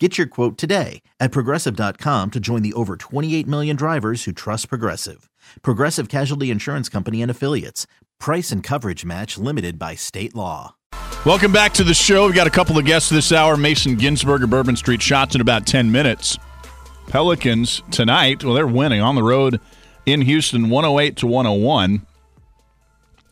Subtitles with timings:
[0.00, 4.68] Get your quote today at progressive.com to join the over 28 million drivers who trust
[4.68, 5.30] Progressive.
[5.62, 7.86] Progressive Casualty Insurance Company and Affiliates.
[8.18, 10.74] Price and coverage match limited by state law.
[11.24, 12.26] Welcome back to the show.
[12.26, 13.56] We've got a couple of guests this hour.
[13.56, 16.38] Mason Ginsberg of Bourbon Street shots in about 10 minutes.
[17.06, 19.60] Pelicans tonight, well, they're winning on the road
[20.06, 22.04] in Houston 108 to 101.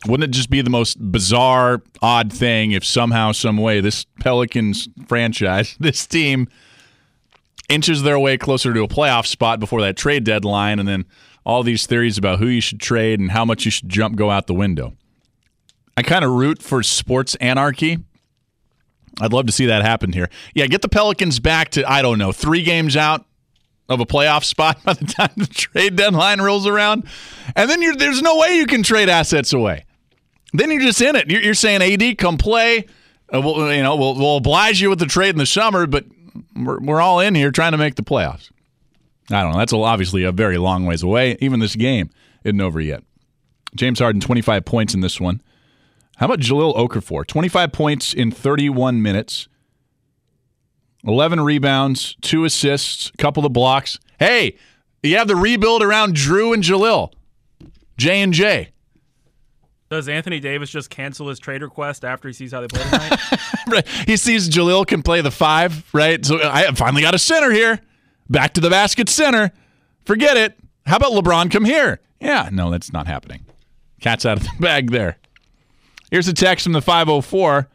[0.06, 4.88] Wouldn't it just be the most bizarre, odd thing if somehow, some way, this Pelicans
[5.06, 6.48] franchise, this team,
[7.68, 11.04] inches their way closer to a playoff spot before that trade deadline, and then
[11.44, 14.30] all these theories about who you should trade and how much you should jump go
[14.30, 14.94] out the window.
[15.96, 17.98] I kind of root for sports anarchy.
[19.20, 20.30] I'd love to see that happen here.
[20.54, 23.26] Yeah, get the Pelicans back to, I don't know, three games out
[23.88, 27.04] of a playoff spot by the time the trade deadline rolls around.
[27.54, 29.84] And then there's no way you can trade assets away.
[30.52, 31.30] Then you're just in it.
[31.30, 32.86] You're, you're saying, AD, come play.
[33.32, 36.04] Uh, we'll, you know, we'll, we'll oblige you with the trade in the summer, but
[36.54, 38.50] we're, we're all in here trying to make the playoffs.
[39.30, 39.58] I don't know.
[39.58, 41.36] That's obviously a very long ways away.
[41.40, 42.10] Even this game
[42.44, 43.02] isn't over yet.
[43.74, 45.40] James Harden, 25 points in this one.
[46.16, 47.26] How about Jahlil Okafor?
[47.26, 49.48] 25 points in 31 minutes,
[51.04, 53.98] 11 rebounds, two assists, a couple of blocks.
[54.18, 54.56] Hey,
[55.02, 57.12] you have the rebuild around Jrue and Jahlil,
[57.96, 58.71] J and J.
[59.92, 63.20] Does Anthony Davis just cancel his trade request after he sees how they play tonight?
[63.68, 63.86] right.
[64.06, 66.24] He sees Jahlil can play the five, right?
[66.24, 67.78] So I finally got a center here.
[68.30, 69.52] Back to the basket center.
[70.06, 70.58] Forget it.
[70.86, 72.00] How about LeBron come here?
[72.22, 73.44] Yeah, no, that's not happening.
[74.00, 75.18] Cat's out of the bag there.
[76.10, 77.68] Here's a text from the 504.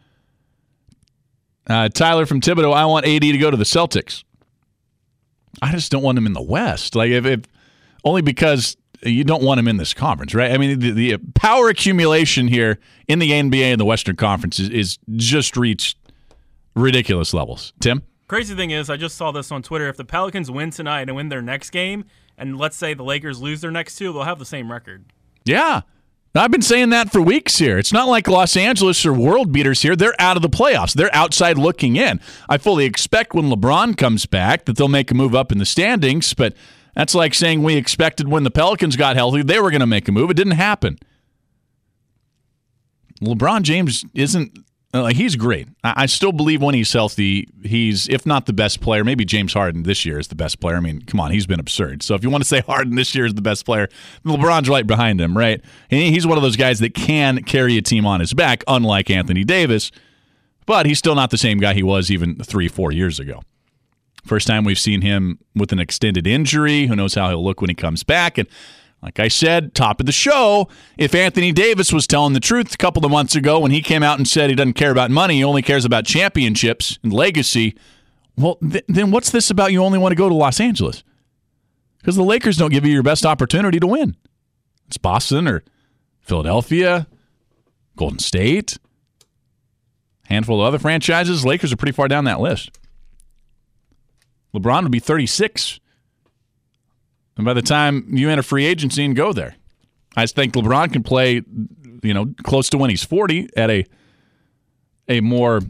[1.68, 4.24] Uh, Tyler from Thibodaux, I want AD to go to the Celtics.
[5.62, 6.96] I just don't want him in the West.
[6.96, 7.42] Like if, if
[8.04, 10.52] only because you don't want him in this conference, right?
[10.52, 14.70] I mean, the, the power accumulation here in the NBA and the Western Conference is,
[14.70, 15.98] is just reached
[16.76, 17.74] ridiculous levels.
[17.80, 18.04] Tim?
[18.28, 19.88] Crazy thing is, I just saw this on Twitter.
[19.88, 22.06] If the Pelicans win tonight and win their next game,
[22.38, 25.06] and let's say the Lakers lose their next two, they'll have the same record.
[25.46, 25.82] Yeah.
[26.36, 27.80] I've been saying that for weeks here.
[27.80, 29.96] It's not like Los Angeles or world beaters here.
[29.96, 30.94] They're out of the playoffs.
[30.94, 32.20] They're outside looking in.
[32.48, 35.66] I fully expect when LeBron comes back that they'll make a move up in the
[35.66, 36.54] standings, but
[36.98, 40.08] that's like saying we expected when the Pelicans got healthy they were going to make
[40.08, 40.32] a move.
[40.32, 40.98] It didn't happen.
[43.22, 44.58] LeBron James isn't
[44.96, 45.68] uh, great.
[45.84, 49.54] I, I still believe when he's healthy, he's if not the best player, maybe James
[49.54, 50.76] Harden this year is the best player.
[50.76, 52.02] I mean, come on, he's been absurd.
[52.02, 53.90] So if you want to say Harden this year is the best player,
[54.26, 55.62] LeBron's right behind him, right?
[55.92, 59.12] And he's one of those guys that can carry a team on his back, unlike
[59.12, 59.92] Anthony Davis.
[60.66, 63.42] But he's still not the same guy he was even three, four years ago.
[64.28, 66.88] First time we've seen him with an extended injury.
[66.88, 68.38] Who knows how he'll look when he comes back?
[68.38, 68.48] And
[69.02, 70.68] like I said, top of the show,
[70.98, 74.04] if Anthony Davis was telling the truth a couple of months ago when he came
[74.04, 77.76] out and said he doesn't care about money, he only cares about championships and legacy,
[78.36, 81.04] well, th- then what's this about you only want to go to Los Angeles?
[82.00, 84.16] Because the Lakers don't give you your best opportunity to win.
[84.88, 85.64] It's Boston or
[86.20, 87.08] Philadelphia,
[87.96, 88.78] Golden State,
[90.26, 91.46] handful of other franchises.
[91.46, 92.72] Lakers are pretty far down that list.
[94.58, 95.80] LeBron would be 36
[97.38, 99.56] and by the time you enter free agency and go there,
[100.16, 101.44] I think LeBron can play,
[102.04, 103.86] you know, close to when he's 40 at a
[105.10, 105.62] a more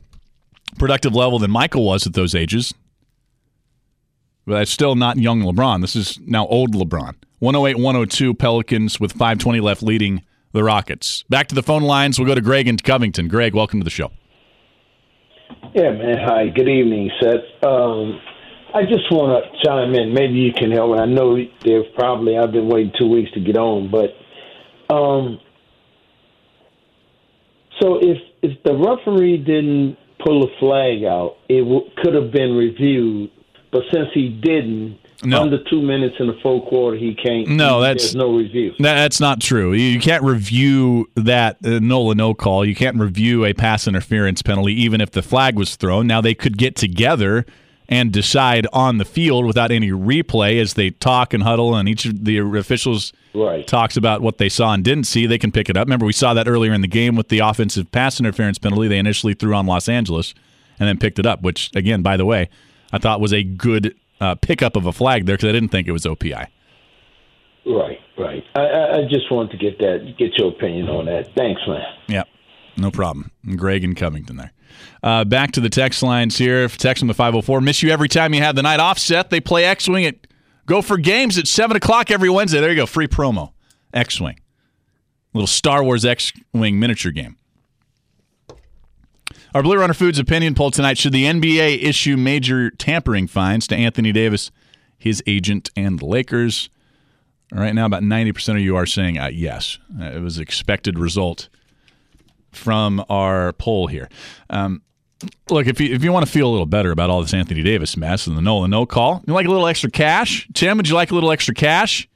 [0.80, 2.74] productive level than Michael was at those ages.
[4.48, 5.82] But that's still not young LeBron.
[5.82, 7.16] This is now old LeBron.
[7.40, 10.24] 108 102 Pelicans with 520 left leading
[10.54, 11.24] the Rockets.
[11.30, 12.18] Back to the phone lines.
[12.18, 13.28] We'll go to Greg in Covington.
[13.28, 14.12] Greg, welcome to the show.
[15.76, 16.18] Yeah, man.
[16.26, 16.48] Hi.
[16.48, 17.64] Good evening, Seth.
[17.64, 18.20] Um,
[18.74, 20.14] I just want to chime in.
[20.14, 21.00] Maybe you can help me.
[21.00, 25.40] I know there's probably I've been waiting two weeks to get on, but um,
[27.80, 32.56] so if if the referee didn't pull a flag out, it w- could have been
[32.56, 33.32] reviewed.
[33.72, 35.42] But since he didn't, no.
[35.42, 37.50] under two minutes in the full quarter, he can't.
[37.50, 38.74] No, that's there's no review.
[38.80, 39.74] That's not true.
[39.74, 42.66] You can't review that uh, NOLA no call.
[42.66, 46.08] You can't review a pass interference penalty, even if the flag was thrown.
[46.08, 47.46] Now they could get together
[47.90, 52.06] and decide on the field without any replay as they talk and huddle and each
[52.06, 53.66] of the officials right.
[53.68, 56.14] talks about what they saw and didn't see they can pick it up remember we
[56.14, 59.54] saw that earlier in the game with the offensive pass interference penalty they initially threw
[59.54, 60.34] on los angeles
[60.80, 62.50] and then picked it up which again by the way
[62.92, 65.88] i thought was a good uh, pickup of a flag there because i didn't think
[65.88, 66.48] it was opi
[67.68, 68.44] Right, right.
[68.56, 71.36] I, I, I just wanted to get that, get your opinion on that.
[71.36, 71.84] Thanks, man.
[72.08, 72.24] Yeah,
[72.78, 73.32] no problem.
[73.56, 74.54] Greg and Covington there.
[75.02, 76.68] Uh, back to the text lines here.
[76.68, 77.62] Text them to 504.
[77.62, 79.30] Miss you every time you have the night off set.
[79.30, 80.28] They play X Wing at
[80.66, 82.60] Go for Games at 7 o'clock every Wednesday.
[82.60, 82.86] There you go.
[82.86, 83.54] Free promo.
[83.94, 84.40] X Wing.
[85.34, 87.38] Little Star Wars X Wing miniature game.
[89.54, 93.76] Our Blue Runner Foods opinion poll tonight should the NBA issue major tampering fines to
[93.76, 94.52] Anthony Davis,
[94.98, 96.70] his agent, and the Lakers?
[97.52, 99.80] Right now, about 90% of you are saying uh, yes.
[100.00, 101.48] Uh, it was expected result
[102.52, 104.10] from our poll here.
[104.50, 104.82] Um,
[105.50, 107.64] look, if you if you want to feel a little better about all this Anthony
[107.64, 110.48] Davis mess and the no and no call, you like a little extra cash?
[110.54, 112.08] Tim, would you like a little extra cash?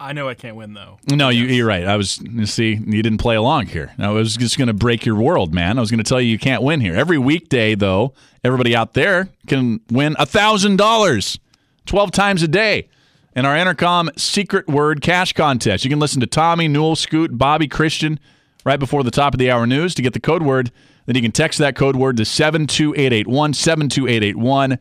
[0.00, 0.98] I know I can't win though.
[1.10, 1.84] No, you, you're right.
[1.84, 3.92] I was you see you didn't play along here.
[3.98, 5.76] I was just going to break your world, man.
[5.76, 6.94] I was going to tell you you can't win here.
[6.94, 8.14] Every weekday, though,
[8.44, 11.38] everybody out there can win a thousand dollars,
[11.84, 12.88] twelve times a day.
[13.34, 17.68] In our Intercom secret word cash contest, you can listen to Tommy, Newell, Scoot, Bobby,
[17.68, 18.18] Christian
[18.64, 20.70] right before the top of the hour news to get the code word.
[21.06, 24.78] Then you can text that code word to 72881, 72881.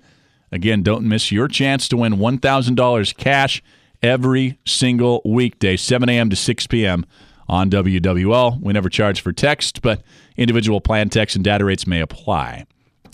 [0.51, 3.63] Again, don't miss your chance to win $1,000 cash
[4.01, 6.29] every single weekday, 7 a.m.
[6.29, 7.05] to 6 p.m.
[7.47, 8.61] on WWL.
[8.61, 10.03] We never charge for text, but
[10.35, 12.65] individual plan text and data rates may apply.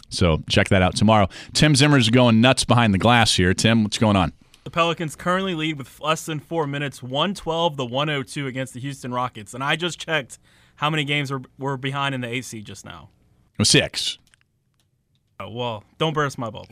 [0.10, 1.28] So check that out tomorrow.
[1.54, 3.54] Tim Zimmer's going nuts behind the glass here.
[3.54, 4.34] Tim, what's going on?
[4.64, 9.14] The Pelicans currently lead with less than four minutes, 112 to 102 against the Houston
[9.14, 9.54] Rockets.
[9.54, 10.40] And I just checked
[10.76, 13.10] how many games were, were behind in the AC just now.
[13.62, 14.18] Six.
[15.40, 16.68] Oh, well, don't burst my bubble.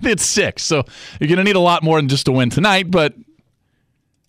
[0.00, 0.62] It's, six.
[0.62, 0.84] So
[1.20, 3.14] you're going to need a lot more than just a win tonight, but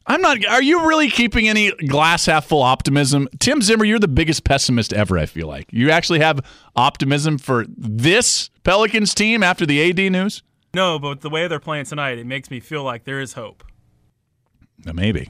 [0.05, 0.43] I'm not.
[0.45, 3.29] Are you really keeping any glass half full optimism?
[3.39, 5.71] Tim Zimmer, you're the biggest pessimist ever, I feel like.
[5.71, 6.41] You actually have
[6.75, 10.41] optimism for this Pelicans team after the AD news?
[10.73, 13.63] No, but the way they're playing tonight, it makes me feel like there is hope.
[14.93, 15.29] Maybe.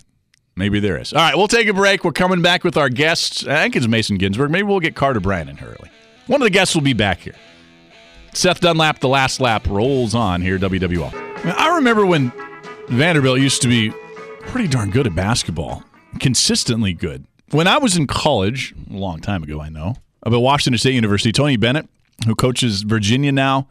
[0.56, 1.14] Maybe there is.
[1.14, 2.04] All right, we'll take a break.
[2.04, 3.48] We're coming back with our guests.
[3.48, 4.52] I think it's Mason Ginsberg.
[4.52, 5.90] Maybe we'll get Carter Bryant in here early.
[6.28, 7.36] One of the guests will be back here.
[8.34, 11.14] Seth Dunlap, the last lap, rolls on here, WWL.
[11.58, 12.32] I remember when
[12.90, 13.92] Vanderbilt used to be
[14.42, 15.84] pretty darn good at basketball,
[16.20, 17.26] consistently good.
[17.52, 21.32] When I was in college, a long time ago, I know, about Washington State University,
[21.32, 21.88] Tony Bennett,
[22.26, 23.68] who coaches Virginia now,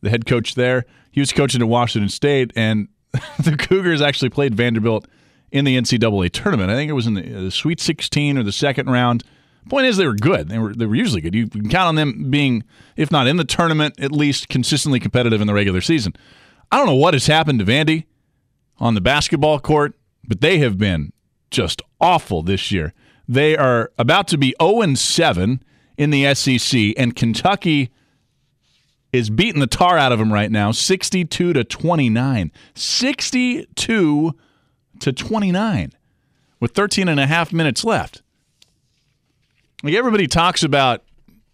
[0.00, 0.86] the head coach there,
[1.18, 2.86] he was coaching at Washington State, and
[3.42, 5.08] the Cougars actually played Vanderbilt
[5.50, 6.70] in the NCAA tournament.
[6.70, 9.24] I think it was in the, uh, the Sweet 16 or the second round.
[9.68, 10.48] Point is, they were good.
[10.48, 11.34] They were they were usually good.
[11.34, 12.62] You can count on them being,
[12.96, 16.14] if not in the tournament, at least consistently competitive in the regular season.
[16.70, 18.04] I don't know what has happened to Vandy
[18.78, 19.94] on the basketball court,
[20.24, 21.12] but they have been
[21.50, 22.94] just awful this year.
[23.26, 25.64] They are about to be 0 7
[25.96, 27.90] in the SEC, and Kentucky
[29.12, 32.52] is beating the tar out of him right now, 62 to 29.
[32.74, 34.34] 62
[35.00, 35.92] to 29
[36.60, 38.22] with 13 and a half minutes left.
[39.82, 41.04] Like everybody talks about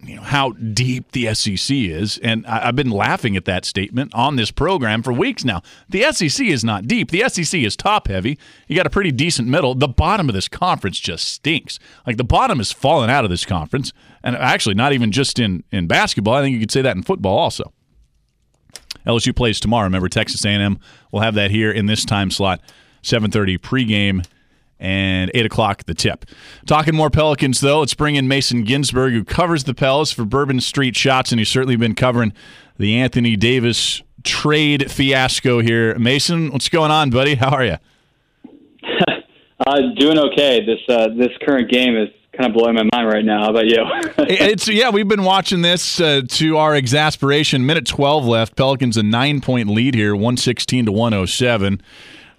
[0.01, 4.15] you know how deep the SEC is, and I, have been laughing at that statement
[4.15, 5.63] on this program for weeks now.
[5.89, 7.11] The SEC is not deep.
[7.11, 8.39] The SEC is top heavy.
[8.69, 9.75] You got a pretty decent middle.
[9.75, 11.79] The bottom of this conference just stinks.
[12.07, 13.93] Like the bottom is falling out of this conference,
[14.25, 16.35] and actually not even just in in basketball.
[16.35, 17.73] I think you could say that in football also.
[19.07, 19.85] LSU plays tomorrow.
[19.85, 20.79] Remember, Texas A&M
[21.13, 22.61] We'll have that here in this time slot,
[23.03, 24.27] 7:30 pregame
[24.81, 26.25] and 8 o'clock the tip.
[26.67, 30.61] Talking more Pelicans, though, let's bring in Mason Ginsberg, who covers the Pels for Bourbon
[30.61, 32.33] Street Shots, and he's certainly been covering
[32.77, 35.97] the Anthony Davis trade fiasco here.
[35.99, 37.37] Mason, what's going on, buddy?
[37.37, 37.77] How are you?
[39.67, 40.67] uh, doing okay.
[40.67, 43.45] This uh, this current game is kind of blowing my mind right now.
[43.45, 43.85] How about you?
[44.19, 47.67] it's yeah, we've been watching this uh, to our exasperation.
[47.67, 48.57] Minute twelve left.
[48.57, 51.81] Pelicans a nine point lead here, one sixteen to 107.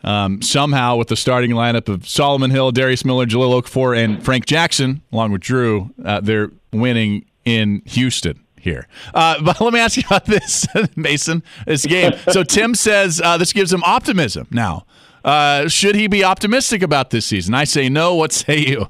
[0.03, 4.45] Um, somehow, with the starting lineup of Solomon Hill, Darius Miller, Jahlil Okafor, and Frank
[4.45, 8.87] Jackson, along with Jrue, uh, they're winning in Houston here.
[9.15, 12.11] Uh, but let me ask you about this, Mason, this game.
[12.29, 14.85] So Tim says uh, this gives him optimism now.
[15.23, 17.55] Uh, should he be optimistic about this season?
[17.55, 18.13] I say no.
[18.13, 18.89] What say you?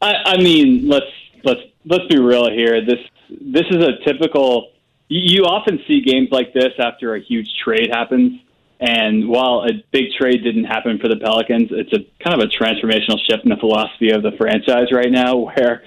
[0.00, 1.06] I, I mean, let's
[1.44, 2.84] let's let's be real here.
[2.84, 4.72] This this is a typical.
[5.08, 8.40] You often see games like this after a huge trade happens
[8.78, 12.52] and while a big trade didn't happen for the Pelicans, it's a kind of a
[12.52, 15.82] transformational shift in the philosophy of the franchise right now, where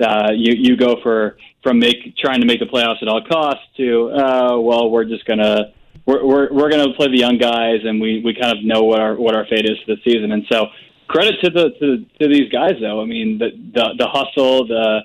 [0.00, 3.62] uh, you you go for from make trying to make the playoffs at all costs
[3.76, 5.72] to uh, well, we're just gonna
[6.04, 9.00] we're we're, we're gonna play the young guys, and we, we kind of know what
[9.00, 10.32] our what our fate is for the season.
[10.32, 10.66] And so
[11.12, 13.00] credit to the to, to these guys though.
[13.00, 15.02] I mean the the, the hustle, the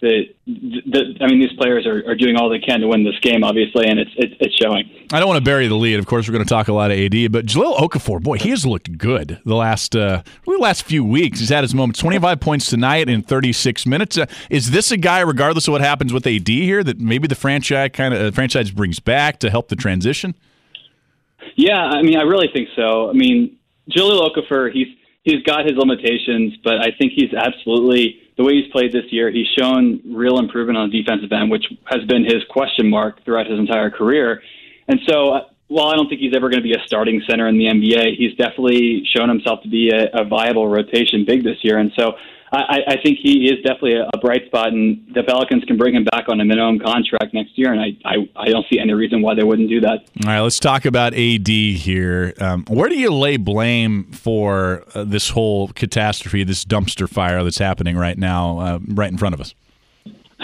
[0.00, 3.18] the, the, I mean, these players are, are doing all they can to win this
[3.22, 4.88] game, obviously, and it's it's, it's showing.
[5.12, 5.98] I don't want to bury the lead.
[5.98, 8.50] Of course, we're going to talk a lot of AD, but Jahlil Okafor, boy, he
[8.50, 11.40] has looked good the last uh, really last few weeks.
[11.40, 12.00] He's had his moments.
[12.00, 14.18] Twenty five points tonight in thirty six minutes.
[14.18, 17.34] Uh, is this a guy, regardless of what happens with AD here, that maybe the
[17.34, 20.34] franchise kind of uh, franchise brings back to help the transition?
[21.54, 23.08] Yeah, I mean, I really think so.
[23.08, 23.56] I mean,
[23.90, 24.88] Jahlil Okafor, he's
[25.26, 29.30] he's got his limitations, but I think he's absolutely the way he's played this year,
[29.30, 33.46] he's shown real improvement on the defensive end, which has been his question mark throughout
[33.46, 34.42] his entire career.
[34.88, 37.48] And so, uh, while I don't think he's ever going to be a starting center
[37.48, 41.56] in the NBA, he's definitely shown himself to be a, a viable rotation big this
[41.62, 41.78] year.
[41.78, 42.12] And so,
[42.52, 46.04] I, I think he is definitely a, bright spot, and the Pelicans can bring him
[46.04, 49.20] back on a minimum contract next year, and I, I, I don't see any reason
[49.20, 50.04] why they wouldn't do that.
[50.24, 52.34] All right, let's talk about AD here.
[52.40, 57.58] Um, where do you lay blame for uh, this whole catastrophe, this dumpster fire that's
[57.58, 59.54] happening right now, uh, right in front of us?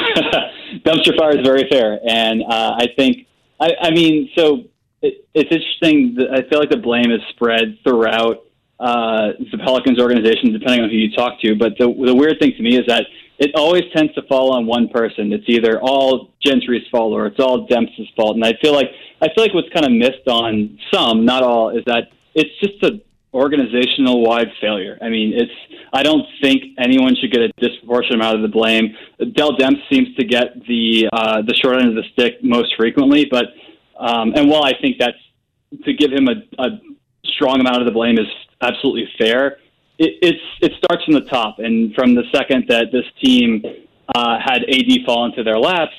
[0.84, 3.28] dumpster fire is very fair, and uh, I think,
[3.60, 4.64] I, I mean, so
[5.02, 6.18] it, it's interesting.
[6.32, 8.44] I feel like the blame is spread throughout
[8.82, 11.54] uh, the Pelicans organization, depending on who you talk to.
[11.54, 13.06] But the, the weird thing to me is that
[13.38, 15.32] it always tends to fall on one person.
[15.32, 18.34] It's either all Gentry's fault or it's all Demps's fault.
[18.34, 18.88] And I feel like
[19.20, 22.82] I feel like what's kind of missed on some, not all, is that it's just
[22.82, 23.00] a
[23.32, 24.98] organizational wide failure.
[25.00, 25.52] I mean, it's
[25.92, 28.96] I don't think anyone should get a disproportionate amount of the blame.
[29.34, 33.26] Dell Demps seems to get the uh, the short end of the stick most frequently,
[33.30, 33.46] but
[33.98, 35.18] um, and while I think that's
[35.84, 36.80] to give him a, a
[37.34, 38.26] strong amount of the blame is
[38.62, 39.58] absolutely fair.
[39.98, 43.62] It, it's it starts from the top, and from the second that this team
[44.14, 45.94] uh, had AD fall into their laps,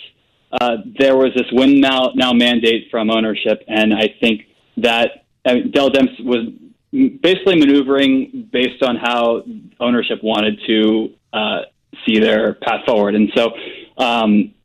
[0.59, 4.43] uh, there was this win now now mandate from ownership, and I think
[4.77, 6.47] that I mean, Dell Demps was
[6.91, 9.43] basically maneuvering based on how
[9.79, 11.61] ownership wanted to uh,
[12.05, 13.51] see their path forward, and so.
[13.95, 14.55] Um,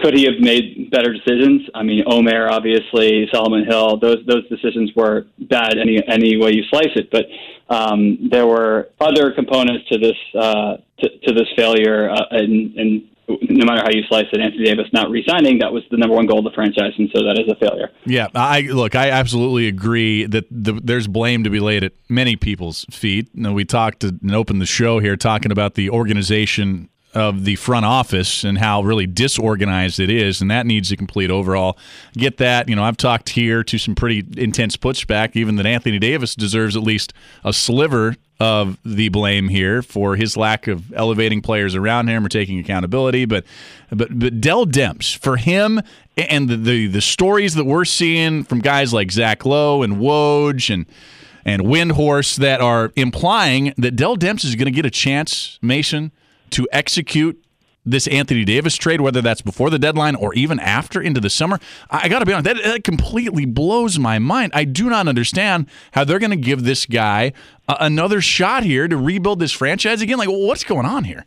[0.00, 1.62] could he have made better decisions?
[1.74, 6.64] I mean, Omer, obviously, Solomon Hill, those those decisions were bad any any way you
[6.70, 7.10] slice it.
[7.10, 7.26] But
[7.74, 13.08] um, there were other components to this uh, to, to this failure, uh, and, and
[13.28, 16.26] no matter how you slice it, Anthony Davis not re-signing that was the number one
[16.26, 17.90] goal of the franchise, and so that is a failure.
[18.04, 22.36] Yeah, I look, I absolutely agree that the, there's blame to be laid at many
[22.36, 23.28] people's feet.
[23.34, 27.56] You know, we talked and opened the show here talking about the organization of the
[27.56, 31.78] front office and how really disorganized it is, and that needs a complete overhaul.
[32.12, 32.68] Get that.
[32.68, 36.76] You know, I've talked here to some pretty intense pushback, even that Anthony Davis deserves
[36.76, 42.08] at least a sliver of the blame here for his lack of elevating players around
[42.08, 43.24] him or taking accountability.
[43.24, 43.44] But
[43.90, 45.80] but but Dell Demps for him
[46.18, 50.72] and the, the the stories that we're seeing from guys like Zach Lowe and Woj
[50.72, 50.84] and
[51.46, 56.12] and Windhorst that are implying that Dell Demps is going to get a chance, Mason,
[56.50, 57.42] to execute
[57.88, 61.60] this Anthony Davis trade, whether that's before the deadline or even after into the summer.
[61.88, 64.50] I got to be honest, that, that, completely blows my mind.
[64.54, 67.32] I do not understand how they're going to give this guy
[67.68, 70.18] another shot here to rebuild this franchise again.
[70.18, 71.24] Like, what's going on here?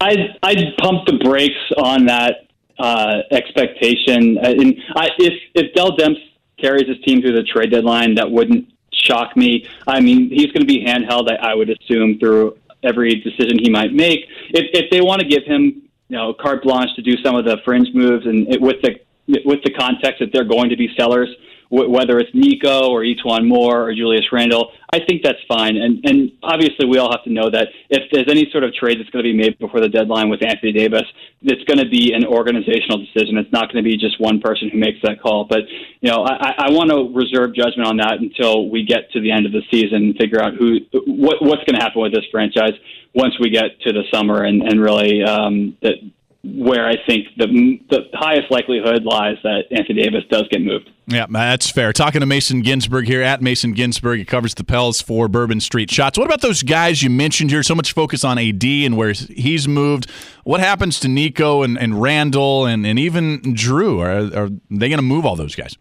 [0.00, 4.38] I'd, I'd pump the brakes on that uh, expectation.
[4.38, 6.18] Uh, and I, if if Dell Demps
[6.58, 9.68] carries his team through the trade deadline, that wouldn't shock me.
[9.86, 13.70] I mean, he's going to be handheld, I, I would assume, through every decision he
[13.70, 14.20] might make.
[14.50, 17.44] If, if they want to give him, you know, carte blanche to do some of
[17.44, 18.98] the fringe moves, and it, with the
[19.44, 21.28] with the context that they're going to be sellers,
[21.70, 25.76] whether it's Nico or E'Twaun Moore or Julius Randle, I think that's fine.
[25.76, 28.98] And and obviously we all have to know that if there's any sort of trade
[29.00, 31.04] that's going to be made before the deadline with Anthony Davis,
[31.40, 33.38] it's going to be an organizational decision.
[33.38, 35.46] It's not going to be just one person who makes that call.
[35.48, 35.60] But
[36.00, 39.32] you know, I, I want to reserve judgment on that until we get to the
[39.32, 42.28] end of the season and figure out who what what's going to happen with this
[42.30, 42.76] franchise
[43.14, 45.96] once we get to the summer and and really um, that
[46.44, 47.48] where I think the
[47.88, 50.91] the highest likelihood lies that Anthony Davis does get moved.
[51.06, 51.92] Yeah, that's fair.
[51.92, 54.20] Talking to Mason Ginsberg here at Mason Ginsberg.
[54.20, 56.16] He covers the Pels for Bourbon Street Shots.
[56.16, 57.62] What about those guys you mentioned here?
[57.64, 60.08] So much focus on AD and where he's moved.
[60.44, 64.00] What happens to Nico and, and Randle and, and even Jrue?
[64.00, 65.76] Are, are they going to move all those guys?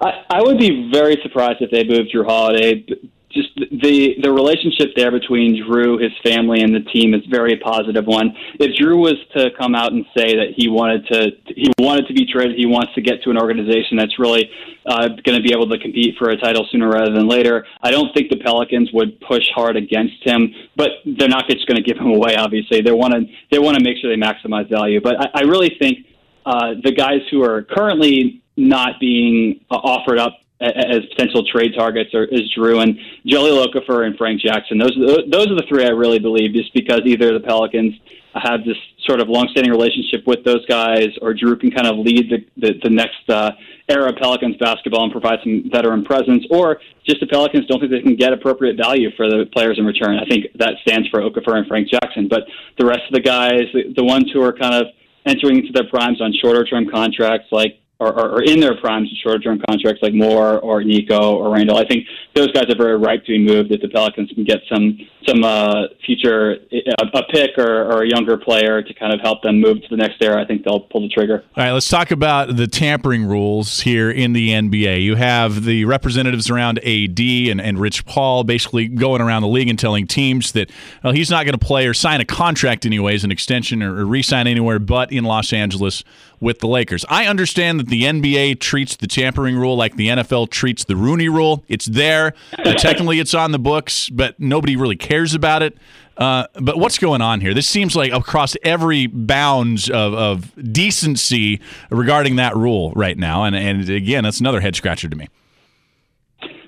[0.00, 2.86] I, I would be very surprised if they moved Jrue Holiday
[3.32, 8.06] just the the relationship there between Jrue, his family, and the team is very positive
[8.06, 8.34] one.
[8.58, 12.14] If Jrue was to come out and say that he wanted to he wanted to
[12.14, 14.50] be traded, he wants to get to an organization that's really
[14.86, 17.90] uh, going to be able to compete for a title sooner rather than later, I
[17.90, 20.52] don't think the Pelicans would push hard against him.
[20.76, 22.36] But they're not just going to give him away.
[22.36, 25.00] Obviously, they want to they want to make sure they maximize value.
[25.00, 26.06] But I, I really think
[26.44, 32.14] uh, the guys who are currently not being uh, offered up as potential trade targets
[32.14, 34.78] are, is Jrue and Jahlil Okafor and Frank Jackson.
[34.78, 34.94] Those
[35.30, 37.94] those are the three I really believe, just because either the Pelicans
[38.34, 38.76] have this
[39.06, 42.74] sort of long-standing relationship with those guys, or Jrue can kind of lead the the,
[42.82, 43.52] the next uh,
[43.88, 47.90] era of Pelicans basketball and provide some veteran presence, or just the Pelicans don't think
[47.90, 50.18] they can get appropriate value for the players in return.
[50.18, 52.42] I think that stands for Okafor and Frank Jackson, but
[52.78, 54.86] the rest of the guys, the, the ones who are kind of
[55.26, 59.60] entering into their primes on shorter-term contracts, like or, in their primes, and short term
[59.68, 61.76] contracts like Moore or Nico or Randle.
[61.76, 64.60] I think those guys are very ripe to be moved if the Pelicans can get
[64.68, 69.20] some some uh, future a, a pick or, or, a younger player to kind of
[69.20, 70.42] help them move to the next era.
[70.42, 71.44] I think they'll pull the trigger.
[71.56, 75.02] All right, let's talk about the tampering rules here in the NBA.
[75.02, 79.68] You have the representatives around AD and, and Rich Paul basically going around the league
[79.68, 80.70] and telling teams that
[81.04, 84.06] well, he's not going to play or sign a contract anyways, an extension or, or
[84.06, 86.02] re-sign anywhere but in Los Angeles
[86.40, 87.04] with the Lakers.
[87.08, 91.28] I understand that the NBA treats the tampering rule like the NFL treats the Rooney
[91.28, 91.64] rule.
[91.68, 92.34] It's there.
[92.58, 95.76] Uh, technically, it's on the books, but nobody really cares about it.
[96.16, 97.54] Uh, but what's going on here?
[97.54, 103.44] This seems like across every bounds of, of decency regarding that rule right now.
[103.44, 105.28] And, and again, that's another head scratcher to me.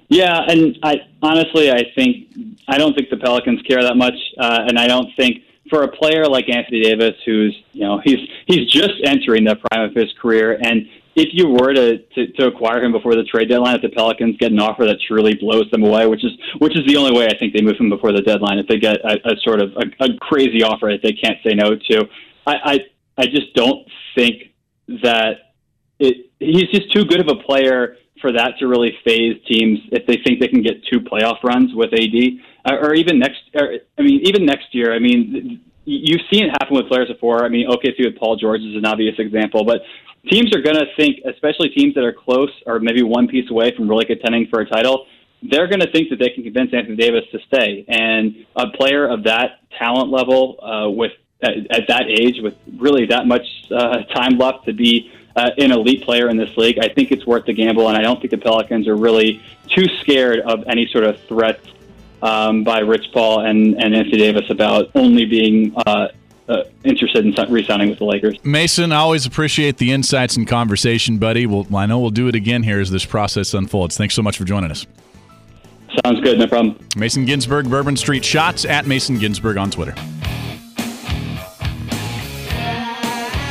[0.09, 2.29] Yeah, and I honestly, I think
[2.69, 5.39] I don't think the Pelicans care that much, uh, and I don't think
[5.71, 9.89] for a player like Anthony Davis, who's you know he's he's just entering the prime
[9.89, 13.49] of his career, and if you were to, to, to acquire him before the trade
[13.49, 16.77] deadline, if the Pelicans get an offer that truly blows them away, which is which
[16.77, 18.97] is the only way I think they move him before the deadline, if they get
[19.05, 22.09] a, a sort of a, a crazy offer that they can't say no to,
[22.47, 22.79] I, I
[23.19, 24.55] I just don't think
[25.03, 25.55] that
[25.99, 30.07] it, he's just too good of a player for that to really faze teams if
[30.07, 33.41] they think they can get two playoff runs with AD or even next.
[33.55, 34.95] Or, I mean, even next year.
[34.95, 37.45] I mean, you've seen it happen with players before.
[37.45, 39.83] I mean, OKC with Paul George is an obvious example, but
[40.31, 43.75] teams are going to think, especially teams that are close or maybe one piece away
[43.77, 45.07] from really contending for a title.
[45.43, 49.09] They're going to think that they can convince Anthony Davis to stay, and a player
[49.09, 51.13] of that talent level, uh, with
[51.43, 55.73] at, at that age, with really that much uh, time left to be uh, an
[55.73, 57.89] elite player in this league, I think it's worth the gamble.
[57.89, 61.61] And I don't think the Pelicans are really too scared of any sort of threat
[62.23, 66.09] um, by Rich Paul and, and Anthony Davis about only being uh,
[66.49, 68.43] uh, interested in re-signing with the Lakers.
[68.45, 71.47] Mason, I always appreciate the insights and conversation, buddy.
[71.47, 73.97] Well, I know we'll do it again here as this process unfolds.
[73.97, 74.87] Thanks so much for joining us.
[76.05, 76.79] Sounds good, no problem.
[76.97, 79.95] Mason Ginsberg, Bourbon Street Shots at Mason Ginsberg on Twitter.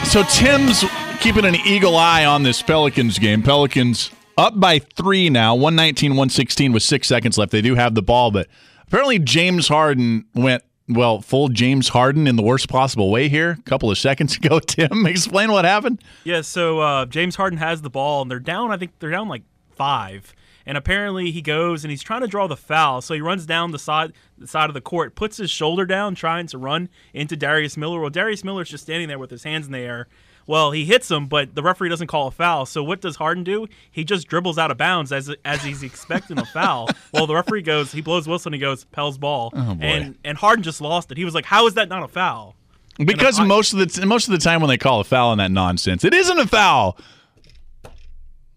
[0.05, 0.84] So Tim's
[1.19, 3.43] keeping an eagle eye on this Pelicans game.
[3.43, 7.52] Pelicans up by three now, 119 116 with six seconds left.
[7.52, 8.48] They do have the ball, but
[8.88, 13.62] apparently James Harden went, well, full James Harden in the worst possible way here a
[13.63, 14.60] couple of seconds ago.
[14.60, 16.02] Tim, explain what happened.
[16.24, 19.28] Yeah, so uh, James Harden has the ball, and they're down, I think they're down
[19.28, 20.34] like five.
[20.65, 23.02] And apparently he goes and he's trying to draw the foul.
[23.02, 26.13] So he runs down the side the side of the court, puts his shoulder down,
[26.15, 28.00] trying to run into Darius Miller.
[28.00, 30.08] Well, Darius Miller's just standing there with his hands in the air
[30.47, 32.65] well, he hits him, but the referee doesn't call a foul.
[32.65, 33.67] So what does Harden do?
[33.91, 36.89] He just dribbles out of bounds as as he's expecting a foul.
[37.13, 39.51] well, the referee goes, he blows whistle and he goes, Pell's ball.
[39.56, 41.17] Oh, and and Harden just lost it.
[41.17, 42.56] He was like, How is that not a foul?
[42.97, 45.38] Because I, most of the most of the time when they call a foul on
[45.38, 46.97] that nonsense, it isn't a foul.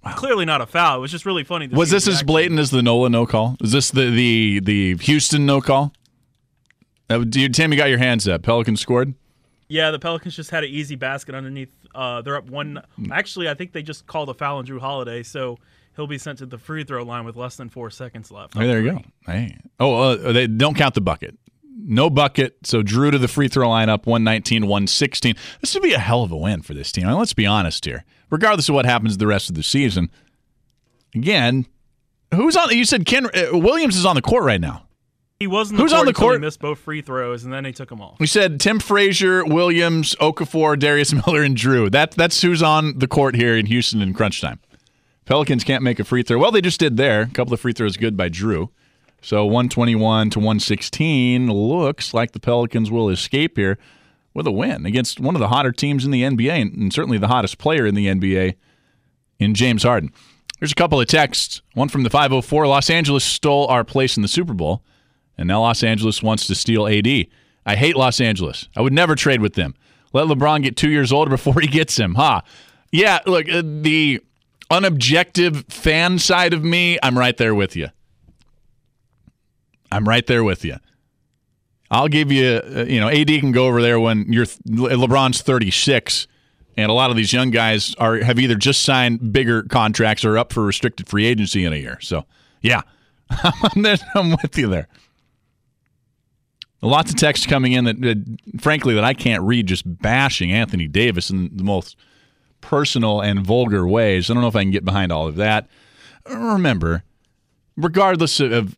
[0.05, 0.13] Wow.
[0.13, 0.99] Clearly not a foul.
[0.99, 1.67] It was just really funny.
[1.69, 3.57] Was this as blatant as the Nola no call?
[3.63, 5.95] Is this the the the Houston no call?
[7.09, 8.43] Uh, Tim, you got your hands up.
[8.43, 9.15] Pelican scored.
[9.75, 11.75] Yeah, the Pelicans just had an easy basket underneath.
[11.93, 12.81] Uh, they're up one.
[13.11, 15.59] Actually, I think they just called a foul on Jrue Holiday, so
[15.97, 18.55] he'll be sent to the free throw line with less than four seconds left.
[18.55, 19.03] Hey, there you go.
[19.27, 19.59] Hey.
[19.81, 21.37] Oh, uh, they don't count the bucket.
[21.77, 22.57] No bucket.
[22.63, 25.35] So Jrue to the free throw line up 119 116.
[25.61, 27.07] This would be a hell of a win for this team.
[27.07, 28.05] I mean, let's be honest here.
[28.31, 30.09] Regardless of what happens the rest of the season,
[31.17, 31.67] again,
[32.33, 32.71] who's on?
[32.71, 34.84] You said Ken uh, Williams is on the court right now.
[35.45, 36.37] He was Who's on the court?
[36.37, 38.17] He missed both free throws, and then he took them all.
[38.19, 41.91] We said Tim Frazier, Williams, Okafor, Darius Miller, and Jrue.
[41.91, 44.59] That that's who's on the court here in Houston in crunch time.
[45.27, 46.39] Pelicans can't make a free throw.
[46.39, 47.21] Well, they just did there.
[47.21, 48.71] A couple of free throws good by Jrue.
[49.21, 53.77] So 121 to 116 looks like the Pelicans will escape here
[54.33, 57.29] with a win against one of the hotter teams in the NBA and certainly the
[57.29, 58.55] hottest player in the NBA
[59.39, 60.11] in James Harden.
[60.59, 61.61] Here's a couple of texts.
[61.75, 64.83] One from the 504 Los Angeles stole our place in the Super Bowl
[65.37, 67.27] and now Los Angeles wants to steal AD.
[67.67, 68.69] I hate Los Angeles.
[68.77, 69.75] I would never trade with them.
[70.13, 72.43] Let LeBron get two years older before he gets him, huh?
[72.93, 74.21] Yeah, look, uh, the
[74.71, 77.89] unobjective fan side of me, I'm right there with you.
[79.91, 80.77] I'm right there with you.
[81.91, 86.27] I'll give you, uh, you know, AD can go over there when you're LeBron's 36
[86.77, 90.37] And a lot of these young guys are have either just signed bigger contracts or
[90.37, 91.99] up for restricted free agency in a year.
[92.01, 92.25] So,
[92.63, 92.83] yeah,
[94.15, 94.89] I'm with you there.
[96.85, 100.87] Lots of text coming in that, that, frankly, that I can't read, just bashing Anthony
[100.87, 101.97] Davis in the most
[102.61, 104.29] personal and vulgar ways.
[104.29, 105.67] I don't know if I can get behind all of that.
[106.29, 107.03] Remember,
[107.77, 108.77] regardless of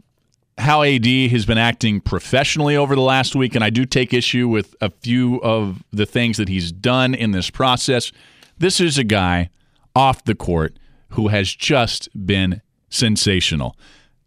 [0.58, 4.48] how AD has been acting professionally over the last week, and I do take issue
[4.48, 8.12] with a few of the things that he's done in this process.
[8.56, 9.50] This is a guy
[9.94, 10.78] off the court
[11.10, 13.76] who has just been sensational.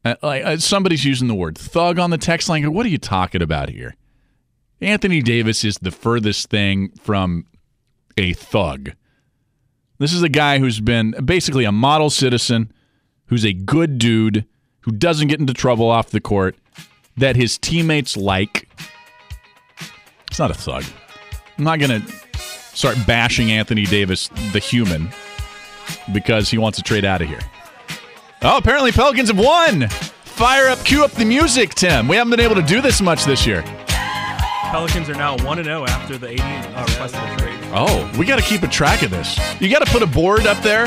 [0.06, 2.72] Uh, like uh, somebody's using the word thug on the text line.
[2.74, 3.96] What are you talking about here?
[4.82, 7.46] Anthony Davis is the furthest thing from
[8.18, 8.92] a thug.
[9.98, 12.72] This is a guy who's been basically a model citizen,
[13.26, 14.46] who's a good dude
[14.82, 16.56] who doesn't get into trouble off the court,
[17.18, 18.70] that his teammates like.
[20.30, 20.86] It's not a thug.
[21.58, 22.14] I'm not going to
[22.74, 25.10] start bashing Anthony Davis, the human,
[26.14, 27.42] because he wants to trade out of here.
[28.42, 29.90] Oh, apparently Pelicans have won.
[29.90, 32.08] Fire up, cue up the music, Tim.
[32.08, 33.64] We haven't been able to do this much this year.
[34.72, 37.60] Pelicans are now 1 0 after the 80 uh, requested trade.
[37.74, 39.38] Oh, we got to keep a track of this.
[39.60, 40.86] You got to put a board up there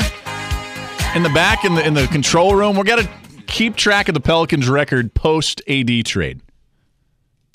[1.15, 2.75] in the back in the in the control room.
[2.75, 3.09] We got to
[3.45, 6.41] keep track of the Pelicans record post AD trade.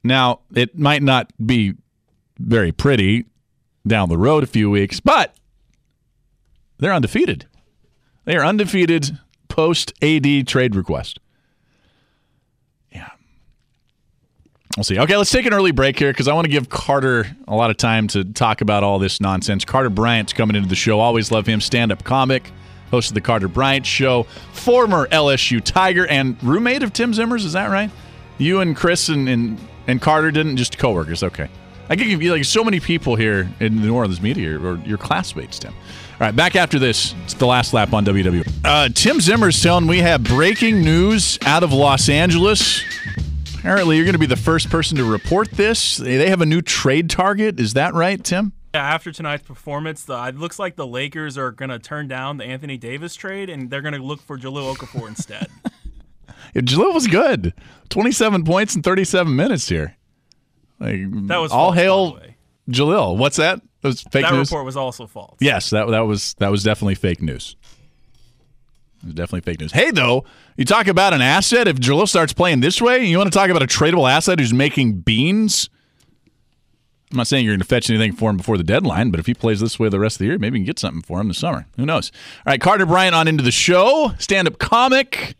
[0.05, 1.75] Now, it might not be
[2.39, 3.25] very pretty
[3.85, 5.35] down the road a few weeks, but
[6.79, 7.47] they're undefeated.
[8.27, 9.19] They are undefeated
[9.59, 11.19] post AD trade request.
[12.93, 13.09] Yeah.
[14.77, 15.01] We'll see.
[15.01, 17.69] Okay, let's take an early break here because I want to give Carter a lot
[17.69, 19.65] of time to talk about all this nonsense.
[19.65, 21.01] Carter Bryant's coming into the show.
[21.01, 21.61] Always love him.
[21.61, 22.53] Stand up comic
[22.93, 27.45] host of the Carter Bryant Show, former LSU Tiger, and roommate of Tim Zimmer's.
[27.45, 27.91] Is that right?
[28.39, 31.25] You and Chris and, and, and Carter didn't just coworkers.
[31.25, 31.49] Okay.
[31.89, 34.77] I can give you like so many people here in the New Orleans media or
[34.87, 35.75] your classmates, Tim.
[36.21, 37.15] All right, back after this.
[37.23, 38.53] It's the last lap on WWL.
[38.65, 42.83] Uh, Tim Zimmer's telling we have breaking news out of Los Angeles.
[43.55, 45.97] Apparently, you're going to be the first person to report this.
[45.97, 47.61] They have a new trade target.
[47.61, 48.53] Is that right, Tim?
[48.75, 52.39] Yeah, after tonight's performance, the, it looks like the Lakers are going to turn down
[52.39, 55.47] the Anthony Davis trade and they're going to look for Jahlil Okafor instead.
[56.53, 57.55] yeah, Jahlil was good.
[57.91, 59.97] 27 points in 37 minutes here.
[60.81, 62.21] Like that was all false, hail
[62.69, 63.17] Jahlil.
[63.17, 63.61] What's that?
[63.83, 64.51] That was fake that news.
[64.51, 65.37] report was also false.
[65.41, 67.57] Yes, that that was that was definitely fake news.
[69.03, 69.73] It was definitely fake news.
[69.73, 70.25] Hey, though,
[70.57, 71.69] you talk about an asset.
[71.69, 74.53] If Jahlil starts playing this way, you want to talk about a tradable asset who's
[74.53, 75.71] making beans
[77.11, 79.27] I'm not saying you're going to fetch anything for him before the deadline, but if
[79.27, 81.21] he plays this way the rest of the year, maybe you can get something for
[81.21, 81.67] him this summer.
[81.77, 82.13] Who knows?
[82.47, 85.35] All right, Carter Bryant on into the show, stand up comic,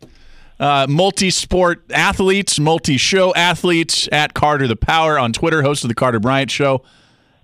[0.59, 5.89] uh, multi sport athletes, multi show athletes at Carter the Power on Twitter, host of
[5.89, 6.81] the Carter Bryant Show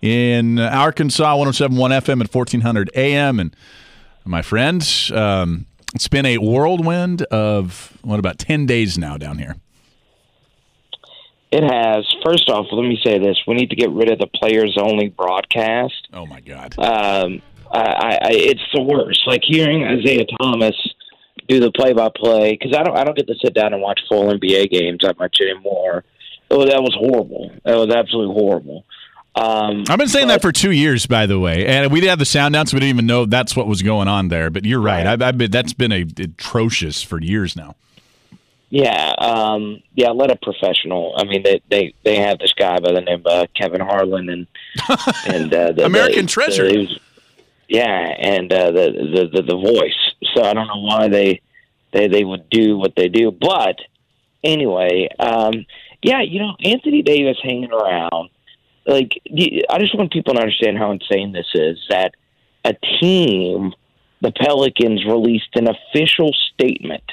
[0.06, 3.39] in Arkansas, 1071 FM at 1400 AM.
[3.39, 3.56] And
[4.24, 5.65] my friends, um,
[5.96, 9.56] it's been a whirlwind of, what, about 10 days now down here.
[11.52, 12.06] It has.
[12.24, 16.10] First off, let me say this: we need to get rid of the players-only broadcast.
[16.12, 16.78] Oh my God!
[16.78, 17.41] Um,
[17.72, 19.22] I, I, it's the worst.
[19.26, 20.76] Like hearing Isaiah Thomas
[21.48, 24.34] do the play-by-play because I don't, I don't get to sit down and watch full
[24.34, 26.04] NBA games that much anymore.
[26.52, 27.52] Oh, that was horrible.
[27.63, 28.84] That was absolutely horrible.
[29.36, 32.12] Um, I've been saying but, that for two years, by the way, and we didn't
[32.12, 34.50] have the sound down, so we didn't even know that's what was going on there.
[34.50, 35.06] But you're right.
[35.06, 35.08] right.
[35.08, 37.76] I've, I've been, that's been a, atrocious for years now.
[38.69, 40.10] Yeah, um, yeah.
[40.10, 41.13] Let a professional.
[41.17, 44.30] I mean, they they they have this guy by the name of uh, Kevin Harlan
[44.30, 44.48] and
[45.28, 46.67] and uh, the, American the, Treasure.
[46.67, 47.00] The,
[47.67, 50.13] yeah, and uh, the, the the the voice.
[50.34, 51.41] So I don't know why they
[51.91, 53.78] they they would do what they do, but
[54.43, 55.65] anyway, um,
[56.02, 58.30] yeah, you know, Anthony Davis hanging around.
[58.86, 59.21] Like,
[59.69, 61.80] I just want people to understand how insane this is.
[61.89, 62.15] That
[62.63, 63.74] a team,
[64.21, 67.04] the Pelicans, released an official statement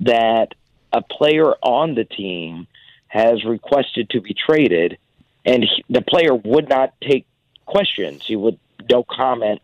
[0.00, 0.54] that
[0.92, 2.66] a player on the team
[3.08, 4.98] has requested to be traded,
[5.44, 7.26] and he, the player would not take
[7.66, 8.22] questions.
[8.26, 8.58] He would
[8.90, 9.60] no comment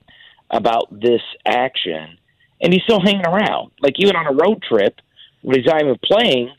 [0.51, 2.19] about this action,
[2.61, 3.73] and he's still hanging around.
[3.81, 5.01] Like even on a road trip
[5.41, 6.53] when he's not even playing,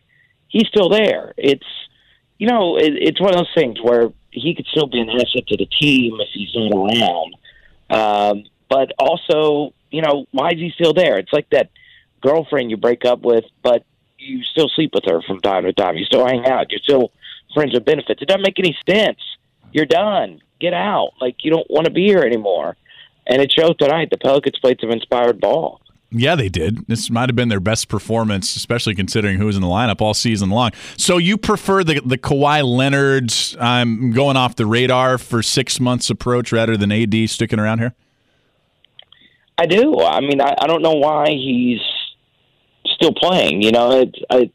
[0.47, 1.33] he's still there.
[1.37, 1.65] It's
[2.37, 5.47] you know it, it's one of those things where he could still be an asset
[5.47, 7.35] to the team if he's not around.
[7.89, 11.17] Um, but also, you know, why is he still there?
[11.19, 11.69] It's like that
[12.21, 13.83] girlfriend you break up with, but
[14.17, 15.97] you still sleep with her from time to time.
[15.97, 16.71] You still hang out.
[16.71, 17.11] You're still
[17.53, 18.21] friends with benefits.
[18.21, 19.19] It doesn't make any sense.
[19.71, 20.41] You're done.
[20.59, 21.11] Get out.
[21.19, 22.75] Like you don't want to be here anymore.
[23.27, 24.09] And it showed tonight.
[24.09, 25.81] The Pelicans played some inspired ball.
[26.15, 26.85] Yeah, they did.
[26.87, 30.13] This might have been their best performance, especially considering who was in the lineup all
[30.13, 30.71] season long.
[30.95, 35.79] So you prefer the the Kawhi Leonard's I'm um, going off the radar for six
[35.79, 37.95] months approach rather than AD sticking around here?
[39.57, 39.99] I do.
[39.99, 41.81] I mean, I, I don't know why he's
[42.85, 43.63] still playing.
[43.63, 44.51] You know, it's I,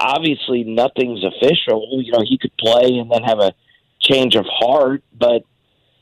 [0.00, 2.00] obviously nothing's official.
[2.02, 3.52] You know, he could play and then have a
[4.00, 5.42] change of heart, but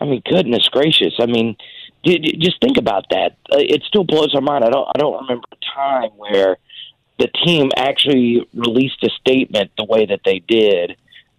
[0.00, 1.14] I mean, goodness gracious!
[1.20, 1.56] I mean,
[2.04, 3.36] just think about that.
[3.50, 4.64] Uh, it still blows our mind.
[4.64, 4.88] I don't.
[4.94, 6.58] I don't remember a time where
[7.18, 10.96] the team actually released a statement the way that they did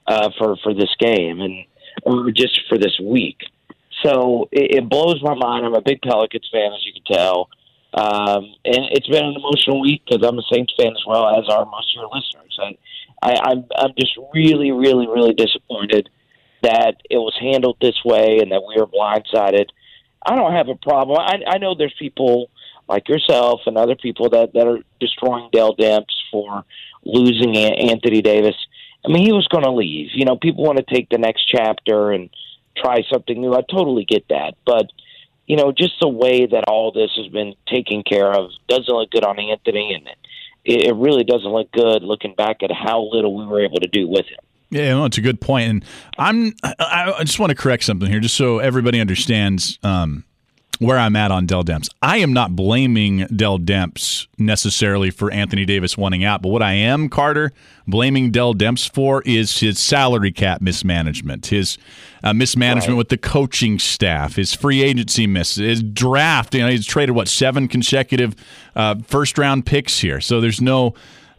[0.07, 1.65] uh, for for this game and
[2.03, 3.41] or just for this week.
[4.03, 5.65] So it, it blows my mind.
[5.65, 7.49] I'm a big Pelicans fan, as you can tell.
[7.93, 11.47] Um, and it's been an emotional week because I'm a Saints fan as well, as
[11.47, 12.57] are most of your listeners.
[12.59, 12.77] And
[13.21, 16.09] I, I'm I'm just really, really, really disappointed
[16.63, 19.69] that it was handled this way and that we were blindsided.
[20.25, 21.19] I don't have a problem.
[21.19, 22.49] I, I know there's people
[22.87, 26.63] like yourself and other people that that are destroying Dell Demps for
[27.03, 28.55] losing Anthony Davis.
[29.05, 30.11] I mean, he was going to leave.
[30.13, 32.29] You know, people want to take the next chapter and
[32.77, 33.53] try something new.
[33.53, 34.91] I totally get that, but
[35.45, 39.11] you know, just the way that all this has been taken care of doesn't look
[39.11, 40.07] good on Anthony, and
[40.63, 43.89] it, it really doesn't look good looking back at how little we were able to
[43.89, 44.39] do with him.
[44.73, 45.85] Yeah, no, it's a good point, and
[46.17, 49.77] I'm I, I just want to correct something here, just so everybody understands.
[49.83, 50.25] Um,
[50.79, 51.87] where I'm at on Dell Demps.
[52.01, 56.73] I am not blaming Dell Demps necessarily for Anthony Davis wanting out, but what I
[56.73, 57.53] am, Carter,
[57.87, 61.77] blaming Dell Demps for is his salary cap mismanagement, his
[62.23, 62.97] uh, mismanagement right.
[62.97, 66.55] with the coaching staff, his free agency miss, his draft.
[66.55, 68.35] You know, he's traded what seven consecutive
[68.75, 70.93] uh, first round picks here, so there's no.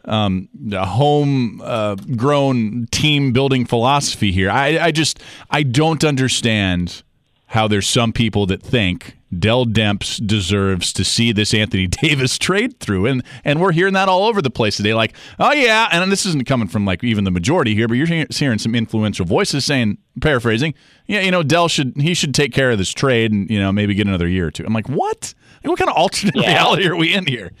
[0.07, 4.51] Um, home uh, grown team building philosophy here.
[4.51, 7.03] I, I just I don't understand
[7.47, 12.79] how there's some people that think Dell Demps deserves to see this Anthony Davis trade
[12.79, 13.05] through.
[13.05, 14.93] And and we're hearing that all over the place today.
[14.93, 18.07] Like, oh yeah, and this isn't coming from like even the majority here, but you're
[18.07, 20.73] hearing some influential voices saying, paraphrasing,
[21.07, 23.71] yeah, you know, Dell should he should take care of this trade and you know
[23.71, 24.65] maybe get another year or two.
[24.65, 25.33] I'm like, what?
[25.63, 26.49] what kind of alternate yeah.
[26.49, 27.51] reality are we in here?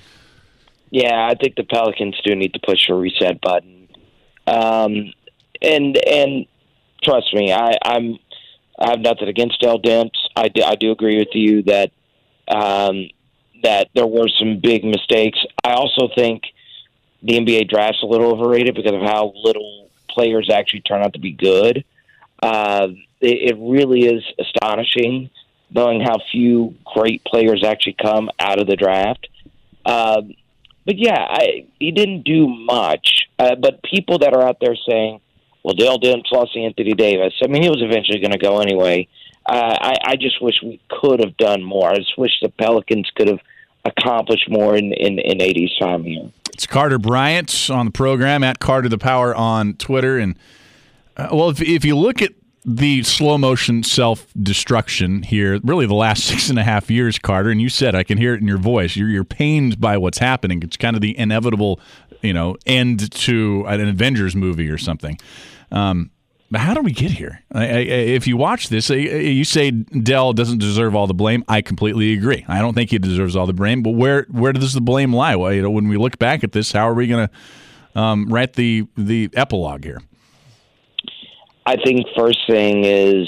[0.95, 3.89] Yeah, I think the Pelicans do need to push a reset button.
[4.47, 5.11] Um,
[5.61, 6.45] and and
[7.03, 8.17] trust me, I, I'm
[8.79, 10.17] I have nothing against Dell Demps.
[10.37, 11.91] I do, I do agree with you that
[12.47, 13.09] um,
[13.61, 15.37] that there were some big mistakes.
[15.65, 16.43] I also think
[17.21, 21.19] the NBA draft's a little overrated because of how little players actually turn out to
[21.19, 21.83] be good.
[22.41, 22.87] Uh,
[23.19, 25.29] it, it really is astonishing
[25.69, 29.27] knowing how few great players actually come out of the draft.
[29.85, 30.21] Uh,
[30.85, 33.27] but yeah, I, he didn't do much.
[33.37, 35.19] Uh, but people that are out there saying
[35.65, 37.33] well, Dell Demps lost Anthony Davis.
[37.43, 39.07] I mean, he was eventually going to go anyway.
[39.47, 41.89] Uh, I, I just wish we could have done more.
[41.89, 43.39] I just wish the Pelicans could have
[43.83, 46.29] accomplished more in, in, in AD's time here.
[46.53, 50.19] It's Carter Bryant on the program at Carter the Power on Twitter.
[50.19, 50.37] And,
[51.17, 52.33] uh, well, if, if you look at
[52.65, 57.51] the slow motion self destruction here, really the last six and a half years, Carter,
[57.51, 58.95] and you said I can hear it in your voice.
[58.95, 60.61] You're, you're pained by what's happening.
[60.63, 61.79] It's kind of the inevitable,
[62.21, 65.17] you know, end to an Avengers movie or something.
[65.71, 66.11] Um,
[66.51, 67.43] but how do we get here?
[67.51, 71.43] I, I, if you watch this, you say Dell doesn't deserve all the blame.
[71.47, 72.45] I completely agree.
[72.47, 73.81] I don't think he deserves all the blame.
[73.81, 75.35] But where where does the blame lie?
[75.35, 78.27] Well, you know, when we look back at this, how are we going to um,
[78.27, 80.01] write the the epilogue here?
[81.65, 83.27] I think first thing is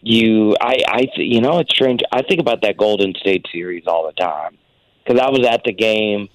[0.00, 0.56] you.
[0.60, 2.00] I I you know it's strange.
[2.12, 4.56] I think about that Golden State series all the time
[5.04, 6.28] because I was at the game.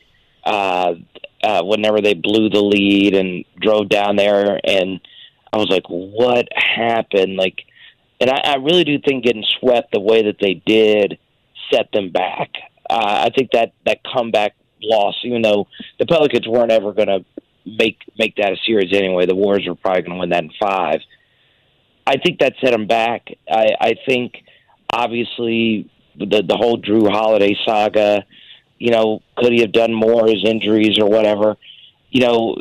[0.45, 0.95] Uh,
[1.41, 4.99] uh, whenever they blew the lead and drove down there, and
[5.51, 7.63] I was like, "What happened?" Like,
[8.19, 11.17] and I, I really do think getting swept the way that they did
[11.71, 12.51] set them back.
[12.89, 15.67] Uh, I think that that comeback loss, even though
[15.99, 17.25] the Pelicans weren't ever going to
[17.65, 20.51] make make that a series anyway, the Warriors were probably going to win that in
[20.61, 21.01] five.
[22.05, 23.29] I think that set them back.
[23.49, 24.43] I, I think
[24.91, 28.25] obviously the the whole Jrue Holiday saga
[28.83, 30.27] you know, could he have done more?
[30.27, 31.55] His injuries or whatever.
[32.11, 32.57] You know,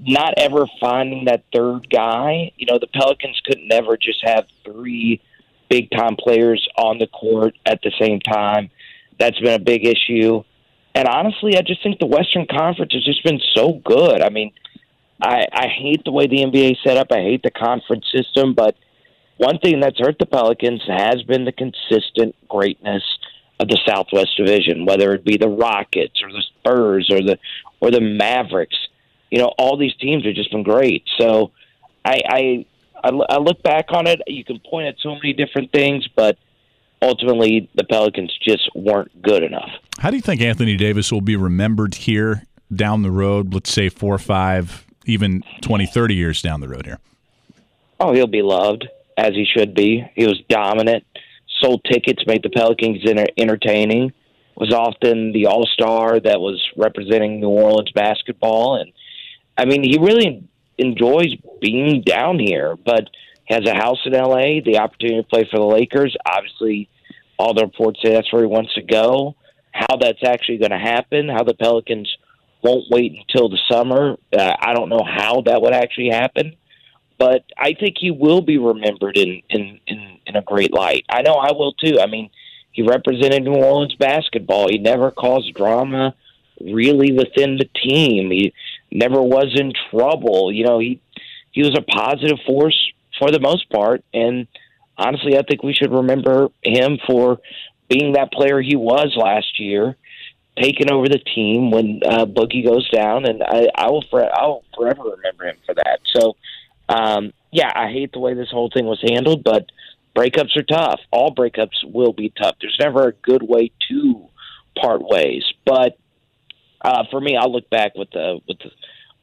[0.00, 2.52] not ever finding that third guy.
[2.56, 5.20] You know, the Pelicans could never just have three
[5.68, 8.70] big time players on the court at the same time.
[9.18, 10.42] That's been a big issue.
[10.94, 14.22] And honestly, I just think the Western Conference has just been so good.
[14.22, 14.52] I mean,
[15.20, 17.08] I, I hate the way the NBA set up.
[17.10, 18.76] I hate the conference system, but
[19.36, 23.02] one thing that's hurt the Pelicans has been the consistent greatness
[23.60, 27.38] of the Southwest Division, whether it be the Rockets or the Spurs or the
[27.80, 28.76] or the Mavericks.
[29.30, 31.04] You know, all these teams have just been great.
[31.18, 31.52] So
[32.04, 32.66] I, I
[33.04, 34.20] I look back on it.
[34.26, 36.36] You can point at so many different things, but
[37.00, 39.70] ultimately the Pelicans just weren't good enough.
[39.98, 43.54] How do you think Anthony Davis will be remembered here down the road?
[43.54, 46.98] Let's say four, or five, even 20, 30 years down the road here.
[47.98, 50.08] Oh, he'll be loved as he should be.
[50.14, 51.04] He was dominant
[51.60, 54.12] sold tickets, made the Pelicans enter- entertaining.
[54.56, 58.92] Was often the All Star that was representing New Orleans basketball, and
[59.56, 62.76] I mean, he really enjoys being down here.
[62.76, 63.08] But
[63.48, 66.14] has a house in L.A., the opportunity to play for the Lakers.
[66.26, 66.88] Obviously,
[67.38, 69.36] all the reports say that's where he wants to go.
[69.72, 72.14] How that's actually going to happen, how the Pelicans
[72.62, 76.56] won't wait until the summer, uh, I don't know how that would actually happen.
[77.18, 81.04] But I think he will be remembered in, in, in, in a great light.
[81.10, 81.98] I know I will too.
[82.00, 82.30] I mean,
[82.70, 84.68] he represented New Orleans basketball.
[84.68, 86.14] He never caused drama
[86.60, 88.30] really within the team.
[88.30, 88.52] He
[88.92, 90.52] never was in trouble.
[90.52, 91.00] You know, he
[91.50, 94.04] he was a positive force for the most part.
[94.14, 94.46] And
[94.96, 97.40] honestly, I think we should remember him for
[97.88, 99.96] being that player he was last year,
[100.60, 104.46] taking over the team when uh, Boogie goes down, and I, I will for, I
[104.46, 106.00] will forever remember him for that.
[106.14, 106.36] So,
[106.88, 109.66] um, yeah, I hate the way this whole thing was handled, but
[110.16, 111.00] breakups are tough.
[111.10, 112.56] All breakups will be tough.
[112.60, 114.28] There's never a good way to
[114.80, 115.98] part ways, but
[116.80, 118.70] uh, for me, I'll look back with the with the,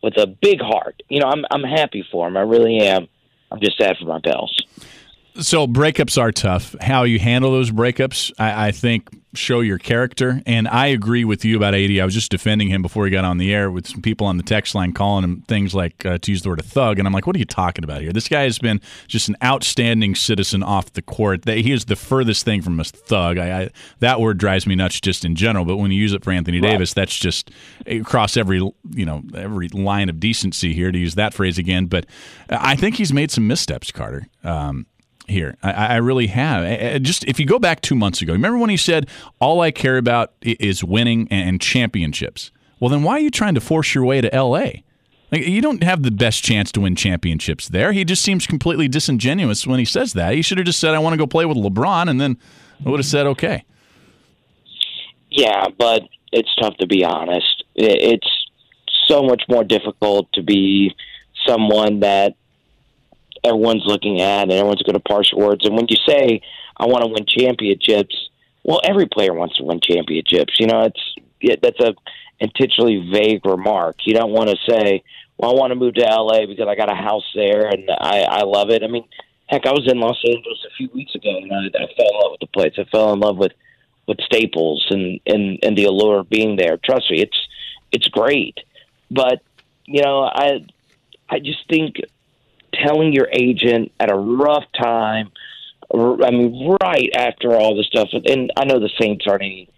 [0.04, 1.02] with a big heart.
[1.10, 2.38] You know, I'm I'm happy for him.
[2.38, 3.08] I really am.
[3.52, 4.62] I'm just sad for my pals.
[5.40, 6.76] So breakups are tough.
[6.80, 10.42] How you handle those breakups, I, I, think, show your character.
[10.46, 11.92] And I agree with you about AD.
[11.92, 14.38] I was just defending him before he got on the air with some people on
[14.38, 17.00] the text line calling him things like uh, to use the word a thug.
[17.00, 18.14] And I'm like, what are you talking about here?
[18.14, 21.46] This guy has been just an outstanding citizen off the court.
[21.46, 23.38] He is the furthest thing from a thug.
[23.38, 23.70] I, I
[24.00, 25.66] that word drives me nuts just in general.
[25.66, 26.72] But when you use it for Anthony right.
[26.72, 27.52] Davis, that's just
[27.86, 31.88] across every you know every line of decency here to use that phrase again.
[31.88, 32.06] But
[32.50, 34.28] I think he's made some missteps, Carter.
[34.42, 34.86] Um,
[35.28, 35.58] here.
[35.64, 37.02] I, I, really have.
[37.02, 39.08] Just if you go back two months ago, remember when he said,
[39.40, 43.62] "All I care about is winning and championships." Well, then why are you trying to
[43.62, 44.84] force your way to L.A.?
[45.32, 47.92] Like, you don't have the best chance to win championships there.
[47.92, 50.36] He just seems completely disingenuous when he says that.
[50.36, 52.38] He should have just said, "I want to go play with LeBron," and then
[52.86, 53.64] I would have said, "Okay."
[55.30, 57.64] Yeah, but it's tough to be honest.
[57.76, 58.28] It's
[59.08, 60.96] so much more difficult to be
[61.46, 62.36] someone that
[63.46, 65.66] everyone's looking at and everyone's going to parse words.
[65.66, 66.42] And when you say,
[66.78, 68.30] I want to win championships,
[68.64, 70.60] well, every player wants to win championships.
[70.60, 71.94] You know, it's it, that's a
[72.40, 73.98] intentionally vague remark.
[74.06, 75.04] You don't want to say,
[75.38, 78.22] well, I want to move to LA because I got a house there and I,
[78.22, 78.84] I love it.
[78.84, 79.06] I mean,
[79.48, 82.20] heck, I was in Los Angeles a few weeks ago and I, I fell in
[82.22, 82.74] love with the place.
[82.78, 83.54] I fell in love with,
[84.08, 86.78] with Staples and, and, and the allure of being there.
[86.78, 87.48] Trust me, it's,
[87.92, 88.60] it's great.
[89.12, 89.42] But,
[89.86, 90.66] you know, I,
[91.30, 91.98] I just think
[92.74, 95.32] telling your agent at a rough time.
[95.94, 99.70] I mean, right after all the stuff, and I know the Saints aren't any,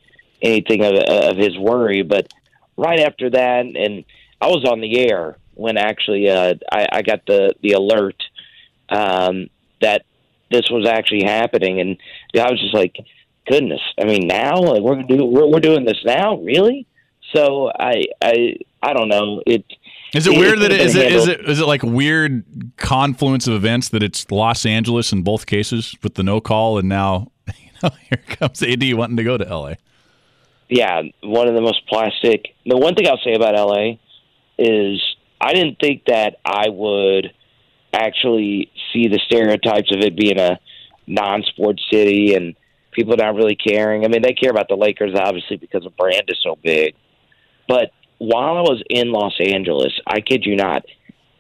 [0.42, 2.32] anything of, of his worry, but
[2.78, 4.06] right after that, and
[4.40, 8.22] I was on the air when actually uh, I, I got the the alert
[8.90, 9.50] um,
[9.82, 10.06] that
[10.52, 11.98] this was actually happening, and
[12.36, 12.96] I was just like,
[13.48, 16.88] "Goodness!" I mean, now like, we're do we're, we're doing this now, really?
[17.36, 19.66] So I I I don't know it
[20.14, 22.44] is it weird that it, is it is it is it like weird
[22.78, 26.88] confluence of events that it's Los Angeles in both cases with the no call and
[26.88, 29.74] now you know here comes AD wanting to go to LA.
[30.70, 32.54] Yeah, one of the most plastic.
[32.66, 34.00] The one thing I'll say about LA
[34.58, 35.02] is
[35.40, 37.32] I didn't think that I would
[37.94, 40.60] actually see the stereotypes of it being a
[41.06, 42.56] non-sports city and
[42.92, 44.04] people not really caring.
[44.04, 46.96] I mean, they care about the Lakers obviously because the brand is so big,
[47.68, 50.86] but while I was in Los Angeles, I kid you not,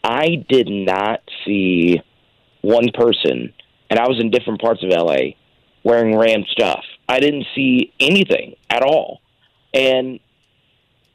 [0.04, 2.02] I did not see
[2.62, 3.54] one person,
[3.90, 5.34] and I was in different parts of LA
[5.84, 6.84] wearing Ram stuff.
[7.10, 9.22] I didn't see anything at all.
[9.74, 10.20] And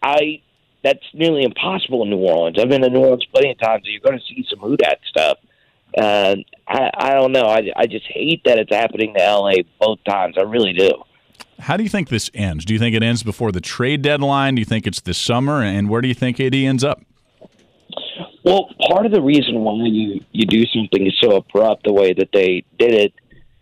[0.02, 0.40] I
[0.82, 2.56] that's nearly impossible in New Orleans.
[2.58, 3.84] I've been to New Orleans plenty of times.
[3.84, 5.38] You're going to see some Who Dat stuff.
[5.96, 7.44] Uh, I, I don't know.
[7.44, 10.36] I, I just hate that it's happening to LA both times.
[10.38, 10.90] I really do.
[11.62, 12.64] How do you think this ends?
[12.64, 14.56] Do you think it ends before the trade deadline?
[14.56, 15.62] Do you think it's this summer?
[15.62, 17.00] And where do you think AD ends up?
[18.44, 22.30] Well, part of the reason why you, you do something so abrupt the way that
[22.32, 23.12] they did it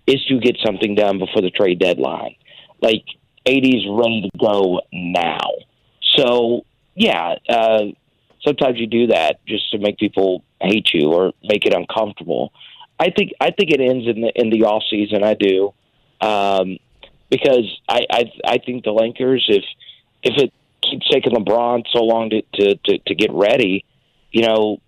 [0.06, 2.36] is to get something done before the trade deadline.
[2.80, 3.04] Like,
[3.46, 5.50] AD's ready to go now.
[6.16, 7.84] So, yeah, uh,
[8.42, 12.52] sometimes you do that just to make people hate you or make it uncomfortable.
[12.98, 15.22] I think I think it ends in the in the off season.
[15.22, 15.72] I do.
[16.20, 16.78] Um,
[17.30, 19.64] because I, I I think the Lakers if
[20.22, 20.52] if it
[20.83, 23.85] keeps taking LeBron so long to to to, to get ready,
[24.33, 24.81] you know,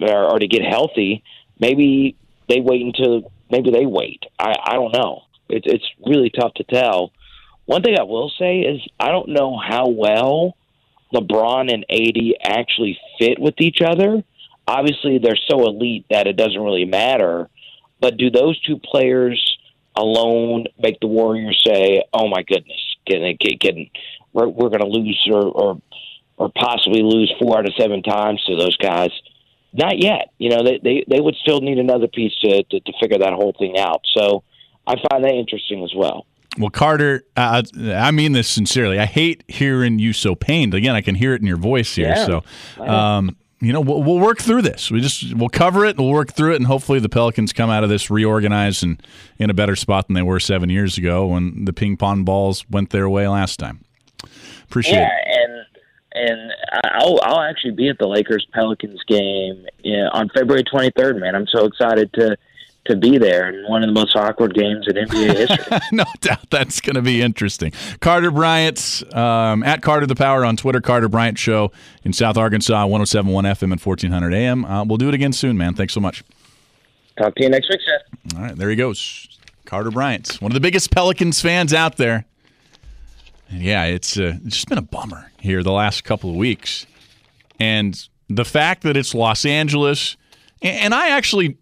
[0.00, 1.22] or, or to get healthy,
[1.58, 2.16] maybe
[2.48, 4.24] they wait until maybe they wait.
[4.38, 5.22] I I don't know.
[5.48, 7.12] It's it's really tough to tell.
[7.66, 10.56] One thing I will say is I don't know how well
[11.14, 14.24] LeBron and AD actually fit with each other.
[14.66, 17.48] Obviously, they're so elite that it doesn't really matter.
[18.00, 19.58] But do those two players
[19.96, 23.90] alone make the Warriors say, "Oh my goodness, can, can, can
[24.32, 25.82] we're, we're going to lose or, or
[26.36, 29.10] or possibly lose four out of seven times to those guys?"
[29.72, 30.32] Not yet.
[30.38, 33.32] You know, they they, they would still need another piece to, to to figure that
[33.32, 34.02] whole thing out.
[34.16, 34.42] So
[34.86, 36.26] I find that interesting as well.
[36.58, 38.98] Well, Carter, uh, I mean this sincerely.
[38.98, 40.74] I hate hearing you so pained.
[40.74, 42.08] Again, I can hear it in your voice here.
[42.08, 42.26] Yeah.
[42.26, 42.44] So,
[42.82, 44.90] um, you know, we'll, we'll work through this.
[44.90, 45.98] We just we'll cover it.
[45.98, 49.02] We'll work through it, and hopefully, the Pelicans come out of this reorganized and
[49.38, 52.64] in a better spot than they were seven years ago when the ping pong balls
[52.70, 53.84] went their way last time.
[54.64, 55.66] Appreciate yeah, it.
[56.14, 56.52] and and
[56.84, 59.66] I'll I'll actually be at the Lakers Pelicans game
[60.12, 61.20] on February 23rd.
[61.20, 62.36] Man, I'm so excited to
[62.86, 65.78] to be there in one of the most awkward games in NBA history.
[65.92, 67.72] no doubt that's going to be interesting.
[68.00, 71.72] Carter Bryant, um, at Carter the Power on Twitter, Carter Bryant Show
[72.04, 74.64] in South Arkansas, 1071 FM and 1400 AM.
[74.64, 75.74] Uh, we'll do it again soon, man.
[75.74, 76.24] Thanks so much.
[77.18, 78.36] Talk to you next week, Seth.
[78.36, 79.28] All right, there he goes.
[79.66, 82.24] Carter Bryant, one of the biggest Pelicans fans out there.
[83.50, 86.86] And yeah, it's, uh, it's just been a bummer here the last couple of weeks.
[87.58, 90.16] And the fact that it's Los Angeles,
[90.62, 91.58] and, and I actually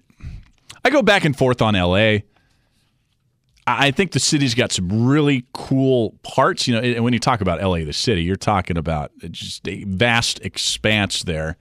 [0.89, 2.21] I go back and forth on LA.
[3.67, 6.67] I think the city's got some really cool parts.
[6.67, 9.85] You know, and when you talk about LA, the city, you're talking about just a
[9.85, 11.59] vast expanse there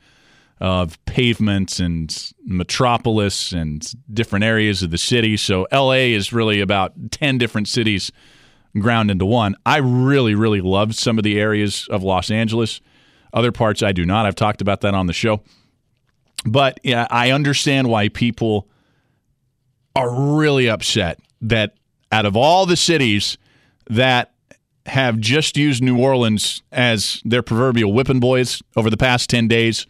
[0.61, 5.35] of pavements and metropolis and different areas of the city.
[5.35, 8.13] So LA is really about 10 different cities
[8.79, 9.57] ground into one.
[9.65, 12.79] I really, really love some of the areas of Los Angeles.
[13.33, 14.25] Other parts I do not.
[14.25, 15.43] I've talked about that on the show.
[16.45, 18.69] But yeah, I understand why people
[19.97, 21.73] are really upset that
[22.11, 23.37] out of all the cities
[23.89, 24.31] that
[24.85, 29.87] have just used New Orleans as their proverbial whipping boys over the past 10 days,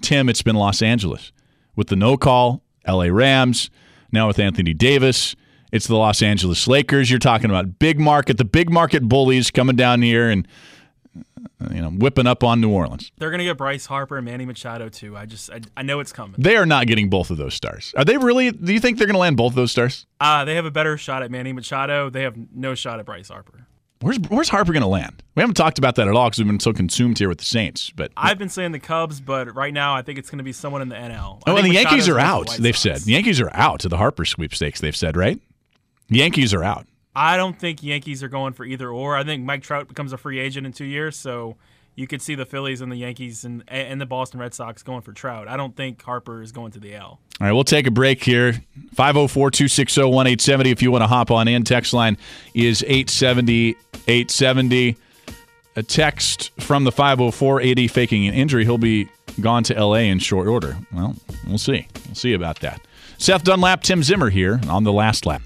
[0.00, 1.30] Tim, it's been Los Angeles.
[1.76, 3.68] With the no call, LA Rams,
[4.10, 5.36] now with Anthony Davis,
[5.72, 7.10] it's the Los Angeles Lakers.
[7.10, 10.48] You're talking about big market, the big market bullies coming down here and
[11.72, 13.10] you know, whipping up on New Orleans.
[13.18, 15.16] They're going to get Bryce Harper and Manny Machado too.
[15.16, 16.36] I just I, I know it's coming.
[16.38, 17.92] They are not getting both of those stars.
[17.96, 18.50] Are they really?
[18.52, 20.06] Do you think they're going to land both of those stars?
[20.20, 22.10] Uh, they have a better shot at Manny Machado.
[22.10, 23.66] They have no shot at Bryce Harper.
[24.00, 25.24] Where's Where's Harper going to land?
[25.34, 27.44] We haven't talked about that at all because we've been so consumed here with the
[27.44, 27.90] Saints.
[27.90, 30.52] But I've been saying the Cubs, but right now I think it's going to be
[30.52, 31.42] someone in the NL.
[31.46, 32.50] I oh, and the Yankees Machado's are out.
[32.50, 33.00] the They've Sox.
[33.00, 34.80] said the Yankees are out to the Harper sweepstakes.
[34.80, 35.40] They've said right.
[36.08, 36.86] The Yankees are out.
[37.18, 39.16] I don't think Yankees are going for either or.
[39.16, 41.56] I think Mike Trout becomes a free agent in two years, so
[41.96, 45.02] you could see the Phillies and the Yankees and and the Boston Red Sox going
[45.02, 45.48] for Trout.
[45.48, 47.18] I don't think Harper is going to the L.
[47.40, 48.52] All right, we'll take a break here.
[48.94, 50.70] 504 260 1870.
[50.70, 52.16] If you want to hop on in, text line
[52.54, 53.70] is 870
[54.06, 54.96] 870.
[55.74, 58.64] A text from the 504 AD faking an injury.
[58.64, 59.08] He'll be
[59.40, 60.78] gone to LA in short order.
[60.92, 61.16] Well,
[61.48, 61.88] we'll see.
[62.06, 62.80] We'll see about that.
[63.16, 65.42] Seth Dunlap, Tim Zimmer here on the last lap.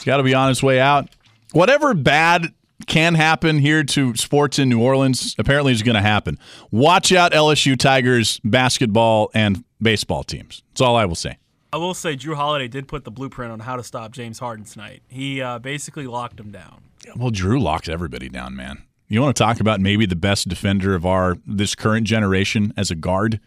[0.00, 1.10] He's got to be on his way out.
[1.52, 2.54] Whatever bad
[2.86, 6.38] can happen here to sports in New Orleans apparently is going to happen.
[6.70, 10.62] Watch out, LSU Tigers basketball and baseball teams.
[10.70, 11.36] That's all I will say.
[11.70, 14.64] I will say Jrue Holiday did put the blueprint on how to stop James Harden
[14.64, 15.02] tonight.
[15.08, 16.84] He uh, basically locked him down.
[17.14, 18.82] Well, Jrue locks everybody down, man.
[19.08, 22.90] You want to talk about maybe the best defender of our this current generation as
[22.90, 23.38] a guard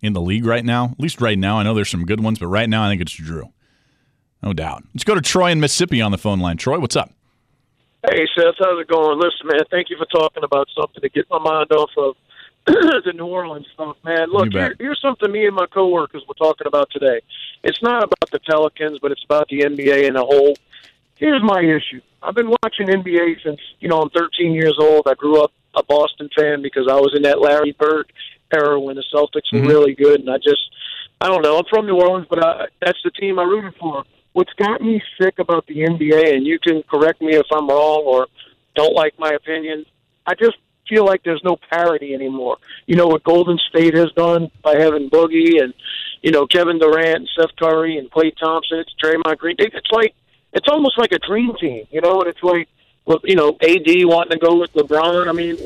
[0.00, 0.90] in the league right now?
[0.92, 1.58] At least right now.
[1.58, 3.50] I know there's some good ones, but right now I think it's Jrue.
[4.42, 4.84] No doubt.
[4.94, 6.56] Let's go to Troy in Mississippi on the phone line.
[6.56, 7.10] Troy, what's up?
[8.08, 9.18] Hey, Seth, how's it going?
[9.18, 12.16] Listen, man, thank you for talking about something to get my mind off of
[12.66, 14.30] the New Orleans stuff, man.
[14.30, 17.20] Look, here, here's something me and my coworkers were talking about today.
[17.62, 20.56] It's not about the Pelicans, but it's about the NBA in a whole.
[21.16, 22.00] Here's my issue.
[22.22, 25.06] I've been watching NBA since, you know, I'm 13 years old.
[25.06, 28.10] I grew up a Boston fan because I was in that Larry Bird
[28.54, 29.68] era when the Celtics were Mhm.
[29.68, 30.62] really good, and I just,
[31.20, 31.58] I don't know.
[31.58, 34.04] I'm from New Orleans, but I, that's the team I rooted for.
[34.32, 38.04] What's got me sick about the NBA, and you can correct me if I'm wrong
[38.06, 38.26] or
[38.76, 39.84] don't like my opinion,
[40.26, 40.56] I just
[40.88, 42.58] feel like there's no parity anymore.
[42.86, 45.74] You know what Golden State has done by having Boogie and
[46.22, 49.56] you know Kevin Durant and Steph Curry and Klay Thompson, it's Draymond Green.
[49.58, 50.14] It's like
[50.52, 52.20] it's almost like a dream team, you know.
[52.20, 52.68] And it's like,
[53.24, 55.28] you know, AD wanting to go with LeBron.
[55.28, 55.56] I mean,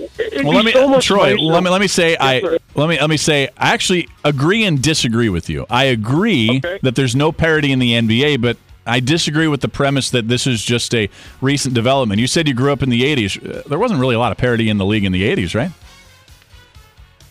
[0.45, 1.37] Well, let me, so Troy.
[1.37, 2.59] Let me let me say I sir.
[2.75, 5.67] let me let me say I actually agree and disagree with you.
[5.71, 6.79] I agree Okay.
[6.83, 10.47] that there's no parity in the NBA, but I disagree with the premise that this
[10.47, 11.09] is just a
[11.41, 12.21] recent development.
[12.21, 13.37] You said you grew up in the '80s.
[13.39, 15.71] Uh, There wasn't really a lot of parity in the league in the '80s, right?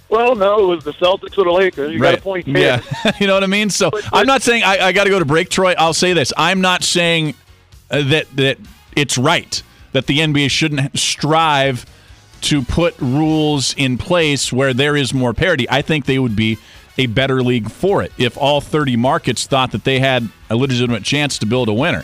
[0.10, 1.92] Well, no, it was the Celtics or the Lakers.
[1.92, 2.48] You got a point.
[2.48, 2.82] Yeah,
[3.20, 3.70] you know what I mean.
[3.70, 5.74] So But- I'm not saying I, I got to go to break, Troy.
[5.78, 7.34] I'll say this: I'm not saying
[7.90, 8.58] uh, that that
[8.96, 9.62] it's right
[9.94, 11.86] that the NBA shouldn't strive
[12.42, 15.70] to put rules in place where there is more parity.
[15.70, 16.58] I think they would be
[16.98, 21.04] a better league for it if all 30 markets thought that they had a legitimate
[21.04, 22.04] chance to build a winner.